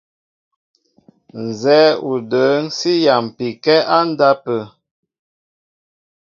Nzɛ́ɛ́ 1.45 1.99
o 2.11 2.13
də̌ŋ 2.31 2.61
sí 2.77 2.91
yámpi 3.05 3.47
kɛ́ 3.63 3.77
á 3.95 3.97
ndápə̂. 4.09 4.61